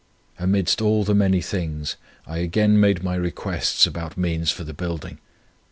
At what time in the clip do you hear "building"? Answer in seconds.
4.73-5.19